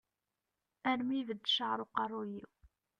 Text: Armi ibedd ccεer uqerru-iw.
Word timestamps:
Armi 0.91 1.15
ibedd 1.19 1.41
ccεer 1.51 1.79
uqerru-iw. 1.87 2.51